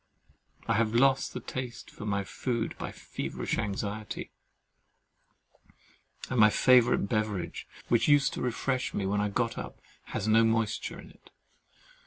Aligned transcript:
I 0.67 0.73
have 0.77 0.95
lost 0.95 1.31
the 1.35 1.39
taste 1.39 1.91
of 1.91 2.07
my 2.07 2.23
food 2.23 2.75
by 2.79 2.91
feverish 2.91 3.59
anxiety; 3.59 4.31
and 6.27 6.39
my 6.39 6.49
favourite 6.49 7.07
beverage, 7.07 7.67
which 7.87 8.07
used 8.07 8.33
to 8.33 8.41
refresh 8.41 8.95
me 8.95 9.05
when 9.05 9.21
I 9.21 9.29
got 9.29 9.59
up, 9.59 9.79
has 10.05 10.27
no 10.27 10.43
moisture 10.43 10.99
in 10.99 11.11
it. 11.11 11.29